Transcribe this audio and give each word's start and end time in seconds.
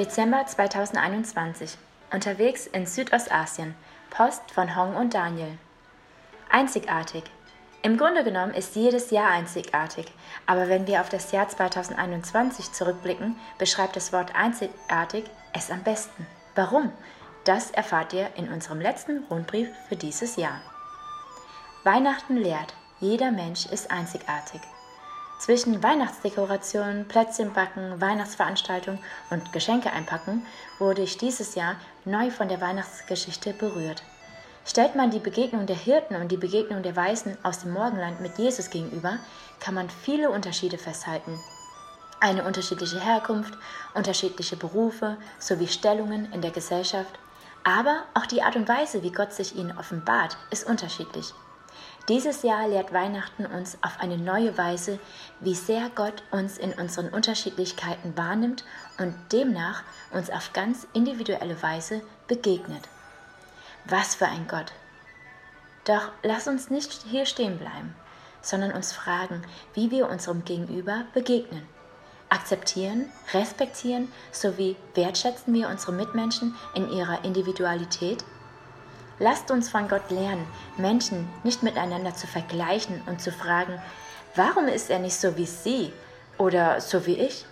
Dezember 0.00 0.46
2021. 0.46 1.76
Unterwegs 2.10 2.66
in 2.66 2.86
Südostasien. 2.86 3.74
Post 4.08 4.50
von 4.50 4.74
Hong 4.74 4.96
und 4.96 5.12
Daniel. 5.12 5.58
Einzigartig. 6.48 7.24
Im 7.82 7.98
Grunde 7.98 8.24
genommen 8.24 8.54
ist 8.54 8.76
jedes 8.76 9.10
Jahr 9.10 9.30
einzigartig, 9.30 10.06
aber 10.46 10.70
wenn 10.70 10.86
wir 10.86 11.02
auf 11.02 11.10
das 11.10 11.32
Jahr 11.32 11.50
2021 11.50 12.72
zurückblicken, 12.72 13.36
beschreibt 13.58 13.94
das 13.94 14.10
Wort 14.10 14.34
einzigartig 14.34 15.24
es 15.52 15.70
am 15.70 15.82
besten. 15.82 16.26
Warum? 16.54 16.90
Das 17.44 17.70
erfahrt 17.70 18.14
ihr 18.14 18.30
in 18.36 18.50
unserem 18.50 18.80
letzten 18.80 19.24
Rundbrief 19.24 19.68
für 19.90 19.96
dieses 19.96 20.36
Jahr. 20.36 20.62
Weihnachten 21.84 22.38
lehrt, 22.38 22.72
jeder 23.00 23.32
Mensch 23.32 23.66
ist 23.66 23.90
einzigartig. 23.90 24.62
Zwischen 25.40 25.82
Weihnachtsdekorationen, 25.82 27.08
Plätzchen 27.08 27.54
backen, 27.54 27.98
Weihnachtsveranstaltungen 27.98 29.00
und 29.30 29.54
Geschenke 29.54 29.90
einpacken 29.90 30.46
wurde 30.78 31.00
ich 31.00 31.16
dieses 31.16 31.54
Jahr 31.54 31.76
neu 32.04 32.30
von 32.30 32.50
der 32.50 32.60
Weihnachtsgeschichte 32.60 33.54
berührt. 33.54 34.02
Stellt 34.66 34.96
man 34.96 35.10
die 35.10 35.18
Begegnung 35.18 35.64
der 35.64 35.76
Hirten 35.76 36.16
und 36.16 36.30
die 36.30 36.36
Begegnung 36.36 36.82
der 36.82 36.94
Weißen 36.94 37.38
aus 37.42 37.60
dem 37.60 37.72
Morgenland 37.72 38.20
mit 38.20 38.36
Jesus 38.36 38.68
gegenüber, 38.68 39.18
kann 39.60 39.72
man 39.72 39.88
viele 39.88 40.28
Unterschiede 40.28 40.76
festhalten. 40.76 41.40
Eine 42.20 42.44
unterschiedliche 42.44 43.00
Herkunft, 43.00 43.54
unterschiedliche 43.94 44.56
Berufe 44.56 45.16
sowie 45.38 45.68
Stellungen 45.68 46.30
in 46.34 46.42
der 46.42 46.50
Gesellschaft, 46.50 47.18
aber 47.64 48.02
auch 48.12 48.26
die 48.26 48.42
Art 48.42 48.56
und 48.56 48.68
Weise, 48.68 49.02
wie 49.02 49.10
Gott 49.10 49.32
sich 49.32 49.56
ihnen 49.56 49.78
offenbart, 49.78 50.36
ist 50.50 50.68
unterschiedlich. 50.68 51.32
Dieses 52.08 52.42
Jahr 52.42 52.66
lehrt 52.66 52.92
Weihnachten 52.92 53.46
uns 53.46 53.78
auf 53.82 54.00
eine 54.00 54.18
neue 54.18 54.56
Weise, 54.58 54.98
wie 55.38 55.54
sehr 55.54 55.90
Gott 55.94 56.22
uns 56.30 56.58
in 56.58 56.72
unseren 56.72 57.08
Unterschiedlichkeiten 57.10 58.16
wahrnimmt 58.16 58.64
und 58.98 59.14
demnach 59.32 59.82
uns 60.10 60.30
auf 60.30 60.52
ganz 60.52 60.86
individuelle 60.92 61.62
Weise 61.62 62.02
begegnet. 62.26 62.88
Was 63.84 64.14
für 64.14 64.26
ein 64.26 64.48
Gott! 64.48 64.72
Doch 65.84 66.10
lass 66.22 66.46
uns 66.46 66.70
nicht 66.70 66.92
hier 66.92 67.26
stehen 67.26 67.58
bleiben, 67.58 67.94
sondern 68.42 68.72
uns 68.72 68.92
fragen, 68.92 69.42
wie 69.74 69.90
wir 69.90 70.08
unserem 70.08 70.44
Gegenüber 70.44 71.04
begegnen. 71.14 71.66
Akzeptieren, 72.28 73.10
respektieren 73.34 74.10
sowie 74.30 74.76
wertschätzen 74.94 75.52
wir 75.52 75.68
unsere 75.68 75.92
Mitmenschen 75.92 76.54
in 76.74 76.90
ihrer 76.90 77.24
Individualität 77.24 78.24
Lasst 79.20 79.50
uns 79.50 79.68
von 79.68 79.86
Gott 79.86 80.10
lernen, 80.10 80.46
Menschen 80.78 81.28
nicht 81.44 81.62
miteinander 81.62 82.14
zu 82.14 82.26
vergleichen 82.26 83.02
und 83.06 83.20
zu 83.20 83.30
fragen, 83.30 83.80
warum 84.34 84.66
ist 84.66 84.88
er 84.88 84.98
nicht 84.98 85.14
so 85.14 85.36
wie 85.36 85.44
sie 85.44 85.92
oder 86.38 86.80
so 86.80 87.04
wie 87.04 87.16
ich? 87.16 87.44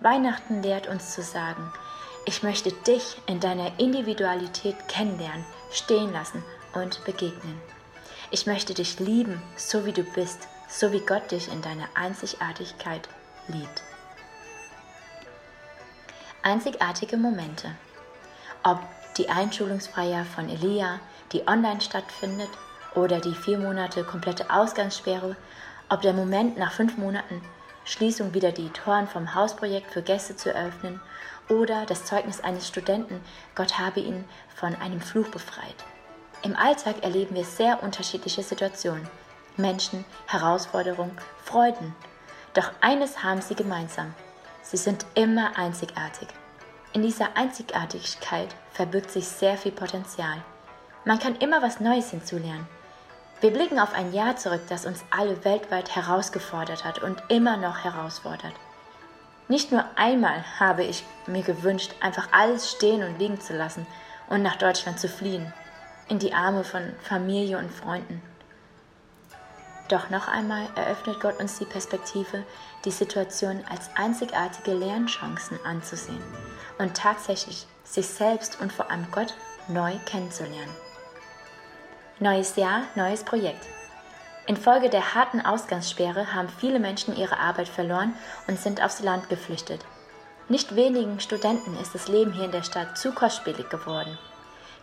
Weihnachten 0.00 0.60
lehrt 0.60 0.88
uns 0.88 1.14
zu 1.14 1.22
sagen, 1.22 1.72
ich 2.26 2.42
möchte 2.42 2.72
dich 2.72 3.22
in 3.26 3.38
deiner 3.38 3.78
Individualität 3.78 4.76
kennenlernen, 4.88 5.44
stehen 5.70 6.12
lassen 6.12 6.42
und 6.74 7.04
begegnen. 7.04 7.60
Ich 8.32 8.46
möchte 8.46 8.74
dich 8.74 8.98
lieben, 8.98 9.40
so 9.56 9.86
wie 9.86 9.92
du 9.92 10.02
bist, 10.02 10.48
so 10.68 10.90
wie 10.90 11.00
Gott 11.00 11.30
dich 11.30 11.52
in 11.52 11.62
deiner 11.62 11.88
Einzigartigkeit 11.94 13.08
liebt. 13.46 13.84
Einzigartige 16.42 17.16
Momente. 17.16 17.70
Ob 18.64 18.80
die 19.16 19.28
Einschulungsfeier 19.28 20.24
von 20.24 20.48
Elia, 20.48 21.00
die 21.32 21.46
online 21.46 21.80
stattfindet, 21.80 22.50
oder 22.94 23.20
die 23.20 23.34
vier 23.34 23.58
Monate 23.58 24.04
komplette 24.04 24.50
Ausgangssperre, 24.50 25.36
ob 25.88 26.02
der 26.02 26.12
Moment 26.12 26.58
nach 26.58 26.72
fünf 26.72 26.96
Monaten 26.98 27.42
Schließung 27.84 28.32
wieder 28.34 28.52
die 28.52 28.70
Toren 28.70 29.08
vom 29.08 29.34
Hausprojekt 29.34 29.90
für 29.90 30.02
Gäste 30.02 30.36
zu 30.36 30.50
öffnen 30.54 31.00
oder 31.48 31.84
das 31.86 32.04
Zeugnis 32.04 32.40
eines 32.40 32.68
Studenten, 32.68 33.20
Gott 33.54 33.78
habe 33.78 34.00
ihn 34.00 34.24
von 34.54 34.74
einem 34.76 35.00
Fluch 35.00 35.28
befreit. 35.28 35.74
Im 36.42 36.56
Alltag 36.56 37.02
erleben 37.02 37.34
wir 37.34 37.44
sehr 37.44 37.82
unterschiedliche 37.82 38.42
Situationen, 38.42 39.08
Menschen, 39.56 40.04
Herausforderungen, 40.26 41.16
Freuden. 41.44 41.94
Doch 42.54 42.70
eines 42.80 43.22
haben 43.22 43.42
sie 43.42 43.54
gemeinsam. 43.54 44.14
Sie 44.62 44.76
sind 44.76 45.04
immer 45.14 45.56
einzigartig. 45.58 46.28
In 46.94 47.00
dieser 47.00 47.38
Einzigartigkeit 47.38 48.54
verbirgt 48.70 49.10
sich 49.10 49.26
sehr 49.26 49.56
viel 49.56 49.72
Potenzial. 49.72 50.42
Man 51.06 51.18
kann 51.18 51.36
immer 51.36 51.62
was 51.62 51.80
Neues 51.80 52.10
hinzulernen. 52.10 52.68
Wir 53.40 53.50
blicken 53.50 53.80
auf 53.80 53.94
ein 53.94 54.12
Jahr 54.12 54.36
zurück, 54.36 54.60
das 54.68 54.84
uns 54.84 55.02
alle 55.10 55.42
weltweit 55.42 55.96
herausgefordert 55.96 56.84
hat 56.84 57.02
und 57.02 57.22
immer 57.28 57.56
noch 57.56 57.82
herausfordert. 57.82 58.52
Nicht 59.48 59.72
nur 59.72 59.84
einmal 59.96 60.44
habe 60.60 60.84
ich 60.84 61.02
mir 61.26 61.42
gewünscht, 61.42 61.94
einfach 62.00 62.28
alles 62.30 62.70
stehen 62.70 63.02
und 63.02 63.18
liegen 63.18 63.40
zu 63.40 63.56
lassen 63.56 63.86
und 64.28 64.42
nach 64.42 64.56
Deutschland 64.56 65.00
zu 65.00 65.08
fliehen, 65.08 65.50
in 66.08 66.18
die 66.18 66.34
Arme 66.34 66.62
von 66.62 66.92
Familie 67.00 67.56
und 67.56 67.72
Freunden. 67.72 68.22
Doch 69.88 70.10
noch 70.10 70.28
einmal 70.28 70.66
eröffnet 70.74 71.20
Gott 71.20 71.38
uns 71.40 71.58
die 71.58 71.64
Perspektive, 71.64 72.44
die 72.84 72.90
Situation 72.90 73.62
als 73.68 73.90
einzigartige 73.94 74.72
Lernchancen 74.72 75.58
anzusehen 75.64 76.22
und 76.78 76.96
tatsächlich 76.96 77.66
sich 77.84 78.06
selbst 78.06 78.60
und 78.60 78.72
vor 78.72 78.90
allem 78.90 79.06
Gott 79.10 79.34
neu 79.68 79.92
kennenzulernen. 80.06 80.74
Neues 82.20 82.56
Jahr, 82.56 82.82
neues 82.94 83.24
Projekt. 83.24 83.66
Infolge 84.46 84.90
der 84.90 85.14
harten 85.14 85.40
Ausgangssperre 85.40 86.34
haben 86.34 86.48
viele 86.48 86.78
Menschen 86.78 87.16
ihre 87.16 87.38
Arbeit 87.38 87.68
verloren 87.68 88.14
und 88.48 88.58
sind 88.58 88.82
aufs 88.82 89.00
Land 89.00 89.28
geflüchtet. 89.28 89.84
Nicht 90.48 90.74
wenigen 90.74 91.20
Studenten 91.20 91.76
ist 91.80 91.94
das 91.94 92.08
Leben 92.08 92.32
hier 92.32 92.44
in 92.44 92.52
der 92.52 92.64
Stadt 92.64 92.98
zu 92.98 93.12
kostspielig 93.12 93.70
geworden. 93.70 94.18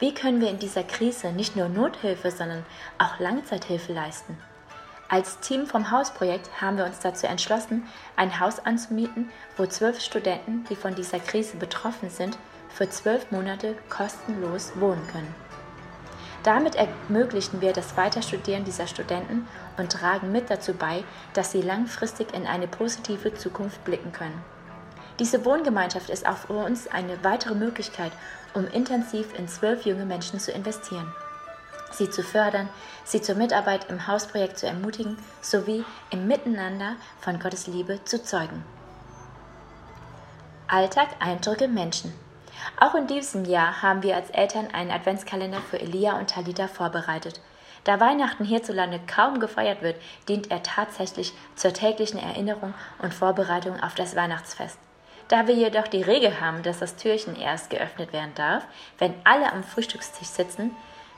Wie 0.00 0.12
können 0.12 0.40
wir 0.40 0.50
in 0.50 0.58
dieser 0.58 0.82
Krise 0.82 1.28
nicht 1.28 1.54
nur 1.54 1.68
Nothilfe, 1.68 2.30
sondern 2.30 2.66
auch 2.98 3.20
Langzeithilfe 3.20 3.92
leisten? 3.92 4.36
Als 5.14 5.38
Team 5.38 5.68
vom 5.68 5.92
Hausprojekt 5.92 6.60
haben 6.60 6.76
wir 6.76 6.84
uns 6.86 6.98
dazu 6.98 7.28
entschlossen, 7.28 7.86
ein 8.16 8.40
Haus 8.40 8.58
anzumieten, 8.58 9.30
wo 9.56 9.64
zwölf 9.64 10.00
Studenten, 10.00 10.64
die 10.68 10.74
von 10.74 10.96
dieser 10.96 11.20
Krise 11.20 11.56
betroffen 11.56 12.10
sind, 12.10 12.36
für 12.68 12.88
zwölf 12.88 13.30
Monate 13.30 13.76
kostenlos 13.88 14.72
wohnen 14.74 15.06
können. 15.12 15.32
Damit 16.42 16.74
ermöglichen 16.74 17.60
wir 17.60 17.72
das 17.72 17.96
Weiterstudieren 17.96 18.64
dieser 18.64 18.88
Studenten 18.88 19.46
und 19.76 19.92
tragen 19.92 20.32
mit 20.32 20.50
dazu 20.50 20.74
bei, 20.74 21.04
dass 21.32 21.52
sie 21.52 21.62
langfristig 21.62 22.34
in 22.34 22.48
eine 22.48 22.66
positive 22.66 23.34
Zukunft 23.34 23.84
blicken 23.84 24.10
können. 24.10 24.42
Diese 25.20 25.44
Wohngemeinschaft 25.44 26.10
ist 26.10 26.26
auch 26.26 26.38
für 26.38 26.54
uns 26.54 26.88
eine 26.88 27.22
weitere 27.22 27.54
Möglichkeit, 27.54 28.10
um 28.52 28.66
intensiv 28.66 29.38
in 29.38 29.46
zwölf 29.46 29.86
junge 29.86 30.06
Menschen 30.06 30.40
zu 30.40 30.50
investieren 30.50 31.06
sie 31.94 32.10
zu 32.10 32.22
fördern, 32.22 32.68
sie 33.04 33.22
zur 33.22 33.34
Mitarbeit 33.34 33.90
im 33.90 34.06
Hausprojekt 34.06 34.58
zu 34.58 34.66
ermutigen, 34.66 35.16
sowie 35.40 35.84
im 36.10 36.26
Miteinander 36.26 36.96
von 37.20 37.38
Gottes 37.38 37.66
Liebe 37.66 38.04
zu 38.04 38.22
zeugen. 38.22 38.64
Alltag, 40.66 41.08
Eindrücke, 41.20 41.68
Menschen. 41.68 42.12
Auch 42.80 42.94
in 42.94 43.06
diesem 43.06 43.44
Jahr 43.44 43.82
haben 43.82 44.02
wir 44.02 44.16
als 44.16 44.30
Eltern 44.30 44.68
einen 44.72 44.90
Adventskalender 44.90 45.60
für 45.60 45.80
Elia 45.80 46.18
und 46.18 46.30
Talita 46.30 46.68
vorbereitet. 46.68 47.40
Da 47.84 48.00
Weihnachten 48.00 48.44
hierzulande 48.44 48.98
kaum 49.06 49.40
gefeiert 49.40 49.82
wird, 49.82 49.96
dient 50.28 50.50
er 50.50 50.62
tatsächlich 50.62 51.34
zur 51.54 51.74
täglichen 51.74 52.18
Erinnerung 52.18 52.72
und 53.00 53.12
Vorbereitung 53.12 53.80
auf 53.82 53.94
das 53.94 54.16
Weihnachtsfest. 54.16 54.78
Da 55.28 55.46
wir 55.46 55.54
jedoch 55.54 55.88
die 55.88 56.02
Regel 56.02 56.40
haben, 56.40 56.62
dass 56.62 56.78
das 56.78 56.96
Türchen 56.96 57.36
erst 57.36 57.70
geöffnet 57.70 58.12
werden 58.12 58.32
darf, 58.34 58.64
wenn 58.98 59.14
alle 59.24 59.52
am 59.52 59.62
Frühstückstisch 59.62 60.28
sitzen, 60.28 60.70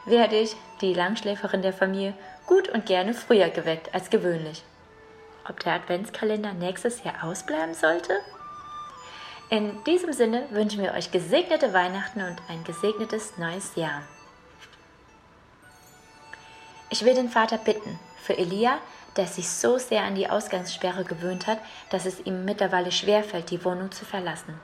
werde 0.06 0.36
ich, 0.36 0.56
die 0.80 0.94
Langschläferin 0.94 1.62
der 1.62 1.72
Familie, 1.72 2.14
gut 2.46 2.68
und 2.68 2.86
gerne 2.86 3.12
früher 3.12 3.48
geweckt 3.50 3.94
als 3.94 4.10
gewöhnlich. 4.10 4.62
Ob 5.48 5.60
der 5.60 5.74
Adventskalender 5.74 6.52
nächstes 6.54 7.04
Jahr 7.04 7.24
ausbleiben 7.24 7.74
sollte? 7.74 8.14
In 9.48 9.84
diesem 9.84 10.12
Sinne 10.12 10.44
wünschen 10.50 10.82
wir 10.82 10.92
euch 10.94 11.12
gesegnete 11.12 11.72
Weihnachten 11.72 12.20
und 12.20 12.36
ein 12.48 12.64
gesegnetes 12.64 13.38
neues 13.38 13.76
Jahr. 13.76 14.02
Ich 16.90 17.04
will 17.04 17.14
den 17.14 17.28
Vater 17.28 17.58
bitten, 17.58 17.98
für 18.22 18.36
Elia, 18.36 18.78
der 19.16 19.26
sich 19.26 19.48
so 19.48 19.78
sehr 19.78 20.02
an 20.02 20.14
die 20.14 20.28
Ausgangssperre 20.28 21.04
gewöhnt 21.04 21.46
hat, 21.46 21.58
dass 21.90 22.06
es 22.06 22.20
ihm 22.20 22.44
mittlerweile 22.44 22.92
schwerfällt, 22.92 23.50
die 23.50 23.64
Wohnung 23.64 23.92
zu 23.92 24.04
verlassen. 24.04 24.58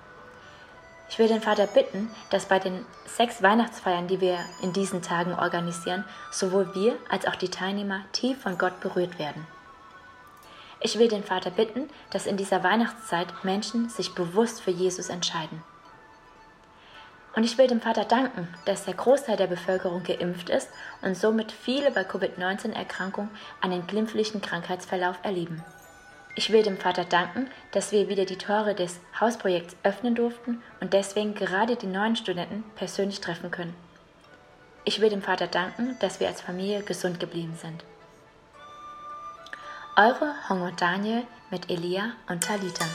Ich 1.12 1.18
will 1.18 1.28
den 1.28 1.42
Vater 1.42 1.66
bitten, 1.66 2.10
dass 2.30 2.46
bei 2.46 2.58
den 2.58 2.86
sechs 3.04 3.42
Weihnachtsfeiern, 3.42 4.08
die 4.08 4.22
wir 4.22 4.38
in 4.62 4.72
diesen 4.72 5.02
Tagen 5.02 5.34
organisieren, 5.34 6.06
sowohl 6.30 6.74
wir 6.74 6.96
als 7.10 7.26
auch 7.26 7.36
die 7.36 7.50
Teilnehmer 7.50 8.00
tief 8.12 8.40
von 8.40 8.56
Gott 8.56 8.80
berührt 8.80 9.18
werden. 9.18 9.46
Ich 10.80 10.98
will 10.98 11.08
den 11.08 11.22
Vater 11.22 11.50
bitten, 11.50 11.90
dass 12.08 12.24
in 12.24 12.38
dieser 12.38 12.64
Weihnachtszeit 12.64 13.44
Menschen 13.44 13.90
sich 13.90 14.14
bewusst 14.14 14.62
für 14.62 14.70
Jesus 14.70 15.10
entscheiden. 15.10 15.62
Und 17.36 17.44
ich 17.44 17.58
will 17.58 17.66
dem 17.66 17.82
Vater 17.82 18.06
danken, 18.06 18.48
dass 18.64 18.86
der 18.86 18.94
Großteil 18.94 19.36
der 19.36 19.48
Bevölkerung 19.48 20.04
geimpft 20.04 20.48
ist 20.48 20.70
und 21.02 21.14
somit 21.14 21.52
viele 21.52 21.90
bei 21.90 22.04
Covid-19-Erkrankungen 22.04 23.30
einen 23.60 23.86
glimpflichen 23.86 24.40
Krankheitsverlauf 24.40 25.16
erleben. 25.22 25.62
Ich 26.34 26.50
will 26.50 26.62
dem 26.62 26.79
Vater 26.79 27.05
danken, 27.05 27.50
dass 27.73 27.93
wir 27.93 28.08
wieder 28.08 28.25
die 28.25 28.38
Tore 28.38 28.75
des 28.75 29.00
Hausprojekts 29.20 29.76
öffnen 29.82 30.14
durften 30.14 30.62
und 30.81 30.94
deswegen 30.94 31.34
gerade 31.34 31.76
die 31.76 31.87
neuen 31.87 32.17
Studenten 32.17 32.64
persönlich 32.75 33.20
treffen 33.20 33.50
können. 33.50 33.75
Ich 34.84 35.00
will 35.00 35.11
dem 35.11 35.23
Vater 35.23 35.46
danken, 35.46 35.96
dass 36.00 36.20
wir 36.20 36.29
als 36.29 36.40
Familie 36.40 36.82
gesund 36.82 37.20
geblieben 37.20 37.55
sind. 37.61 37.84
Eure 39.96 40.34
Hongo 40.49 40.70
Daniel 40.75 41.25
mit 41.50 41.70
Elia 41.70 42.12
und 42.29 42.43
Talita. 42.43 42.87